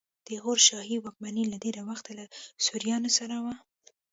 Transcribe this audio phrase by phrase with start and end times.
[0.27, 2.25] د غور شاهي واکمني له ډېره وخته له
[2.65, 3.53] سوریانو سره وه